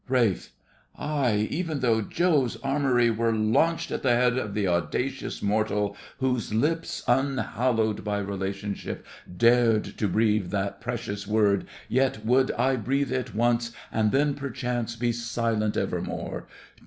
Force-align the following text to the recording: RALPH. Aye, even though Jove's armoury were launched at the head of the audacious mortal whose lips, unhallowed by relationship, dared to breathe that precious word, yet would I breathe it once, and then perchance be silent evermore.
RALPH. 0.09 0.49
Aye, 0.97 1.47
even 1.51 1.81
though 1.81 2.01
Jove's 2.01 2.55
armoury 2.63 3.11
were 3.11 3.31
launched 3.31 3.91
at 3.91 4.01
the 4.01 4.15
head 4.15 4.35
of 4.35 4.55
the 4.55 4.67
audacious 4.67 5.43
mortal 5.43 5.95
whose 6.17 6.51
lips, 6.51 7.03
unhallowed 7.07 8.03
by 8.03 8.17
relationship, 8.17 9.05
dared 9.37 9.83
to 9.99 10.07
breathe 10.07 10.49
that 10.49 10.81
precious 10.81 11.27
word, 11.27 11.67
yet 11.87 12.25
would 12.25 12.49
I 12.53 12.77
breathe 12.77 13.11
it 13.11 13.35
once, 13.35 13.73
and 13.91 14.11
then 14.11 14.33
perchance 14.33 14.95
be 14.95 15.11
silent 15.11 15.77
evermore. 15.77 16.47